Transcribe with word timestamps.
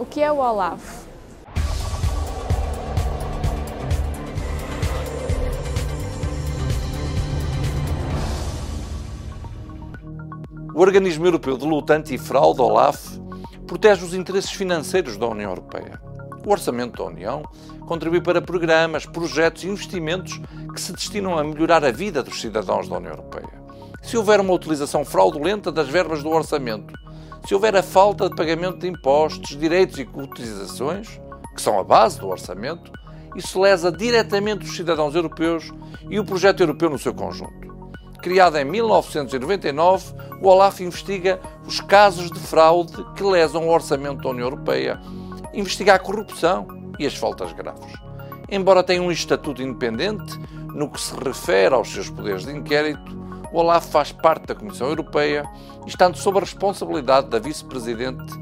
O 0.00 0.06
que 0.06 0.22
é 0.22 0.32
o 0.32 0.38
OLAF? 0.38 0.80
O 10.74 10.80
Organismo 10.80 11.26
Europeu 11.26 11.58
de 11.58 11.66
Luta 11.66 11.96
Antifraude, 11.96 12.62
OLAF, 12.62 13.20
protege 13.66 14.02
os 14.02 14.14
interesses 14.14 14.50
financeiros 14.50 15.18
da 15.18 15.26
União 15.26 15.50
Europeia. 15.50 16.00
O 16.46 16.50
orçamento 16.50 16.96
da 16.96 17.04
União 17.04 17.42
contribui 17.86 18.22
para 18.22 18.40
programas, 18.40 19.04
projetos 19.04 19.64
e 19.64 19.68
investimentos 19.68 20.40
que 20.72 20.80
se 20.80 20.94
destinam 20.94 21.38
a 21.38 21.44
melhorar 21.44 21.84
a 21.84 21.90
vida 21.90 22.22
dos 22.22 22.40
cidadãos 22.40 22.88
da 22.88 22.96
União 22.96 23.12
Europeia. 23.12 23.52
Se 24.00 24.16
houver 24.16 24.40
uma 24.40 24.54
utilização 24.54 25.04
fraudulenta 25.04 25.70
das 25.70 25.88
verbas 25.88 26.22
do 26.22 26.30
orçamento, 26.30 26.94
se 27.46 27.54
houver 27.54 27.74
a 27.76 27.82
falta 27.82 28.28
de 28.28 28.36
pagamento 28.36 28.78
de 28.78 28.88
impostos, 28.88 29.56
direitos 29.56 29.98
e 29.98 30.04
cotizações, 30.04 31.20
que 31.54 31.62
são 31.62 31.78
a 31.78 31.84
base 31.84 32.20
do 32.20 32.28
orçamento, 32.28 32.92
isso 33.36 33.60
lesa 33.60 33.90
diretamente 33.90 34.64
os 34.64 34.76
cidadãos 34.76 35.14
europeus 35.14 35.70
e 36.08 36.18
o 36.18 36.24
projeto 36.24 36.60
europeu 36.60 36.90
no 36.90 36.98
seu 36.98 37.14
conjunto. 37.14 37.70
Criado 38.20 38.58
em 38.58 38.64
1999, 38.64 40.14
o 40.42 40.48
OLAF 40.48 40.82
investiga 40.82 41.40
os 41.64 41.80
casos 41.80 42.30
de 42.30 42.38
fraude 42.38 43.04
que 43.14 43.22
lesam 43.22 43.66
o 43.66 43.72
orçamento 43.72 44.22
da 44.22 44.30
União 44.30 44.46
Europeia, 44.46 45.00
investiga 45.54 45.94
a 45.94 45.98
corrupção 45.98 46.66
e 46.98 47.06
as 47.06 47.14
faltas 47.14 47.52
graves. 47.52 47.92
Embora 48.50 48.82
tenha 48.82 49.00
um 49.00 49.10
estatuto 49.10 49.62
independente, 49.62 50.38
no 50.74 50.90
que 50.90 51.00
se 51.00 51.14
refere 51.14 51.74
aos 51.74 51.88
seus 51.88 52.10
poderes 52.10 52.44
de 52.44 52.52
inquérito, 52.52 53.19
o 53.52 53.58
OLAF 53.58 53.88
faz 53.88 54.12
parte 54.12 54.46
da 54.46 54.54
Comissão 54.54 54.88
Europeia, 54.88 55.44
estando 55.86 56.16
sob 56.16 56.38
a 56.38 56.40
responsabilidade 56.40 57.28
da 57.28 57.38
vice-presidente 57.38 58.32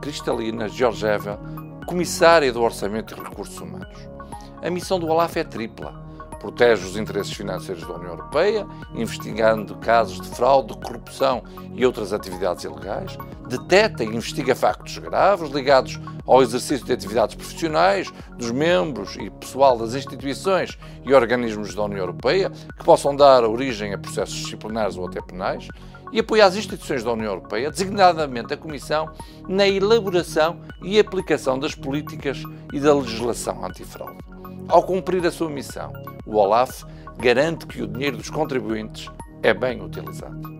Cristalina 0.00 0.68
Georgieva, 0.68 1.38
comissária 1.86 2.52
do 2.52 2.62
Orçamento 2.62 3.14
e 3.14 3.20
Recursos 3.20 3.58
Humanos. 3.60 4.08
A 4.62 4.70
missão 4.70 4.98
do 4.98 5.08
OLAF 5.08 5.38
é 5.38 5.44
tripla 5.44 6.08
protege 6.38 6.86
os 6.86 6.96
interesses 6.96 7.32
financeiros 7.32 7.86
da 7.86 7.94
União 7.94 8.12
Europeia, 8.12 8.66
investigando 8.94 9.76
casos 9.76 10.20
de 10.20 10.28
fraude, 10.28 10.74
corrupção 10.74 11.42
e 11.74 11.84
outras 11.84 12.12
atividades 12.12 12.64
ilegais, 12.64 13.16
deteta 13.48 14.04
e 14.04 14.06
investiga 14.06 14.54
factos 14.54 14.98
graves 14.98 15.50
ligados 15.50 15.98
ao 16.28 16.42
exercício 16.42 16.84
de 16.84 16.92
atividades 16.92 17.34
profissionais 17.34 18.12
dos 18.36 18.50
membros 18.50 19.16
e 19.16 19.30
pessoal 19.30 19.78
das 19.78 19.94
instituições 19.94 20.78
e 21.04 21.14
organismos 21.14 21.74
da 21.74 21.84
União 21.84 22.00
Europeia 22.00 22.50
que 22.50 22.84
possam 22.84 23.16
dar 23.16 23.42
origem 23.44 23.94
a 23.94 23.98
processos 23.98 24.36
disciplinares 24.36 24.96
ou 24.96 25.06
até 25.08 25.22
penais, 25.22 25.66
e 26.12 26.20
apoia 26.20 26.46
as 26.46 26.56
instituições 26.56 27.02
da 27.02 27.12
União 27.12 27.32
Europeia, 27.32 27.70
designadamente 27.70 28.54
a 28.54 28.56
Comissão, 28.56 29.10
na 29.46 29.66
elaboração 29.66 30.60
e 30.82 30.98
aplicação 30.98 31.58
das 31.58 31.74
políticas 31.74 32.42
e 32.72 32.80
da 32.80 32.94
legislação 32.94 33.64
antifraude. 33.64 34.18
Ao 34.68 34.82
cumprir 34.82 35.26
a 35.26 35.30
sua 35.30 35.50
missão, 35.50 35.92
o 36.26 36.36
OLAF 36.36 36.84
garante 37.18 37.66
que 37.66 37.82
o 37.82 37.86
dinheiro 37.86 38.16
dos 38.16 38.30
contribuintes 38.30 39.10
é 39.42 39.52
bem 39.52 39.82
utilizado. 39.82 40.58